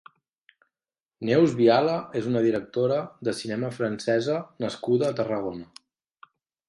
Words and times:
Neus 1.29 1.51
Viala 1.59 1.97
és 2.21 2.29
una 2.31 2.41
directora 2.45 2.97
de 3.29 3.35
cinema 3.41 3.69
francesa 3.79 4.39
nascuda 4.67 5.11
a 5.11 5.17
Tarragona. 5.21 5.69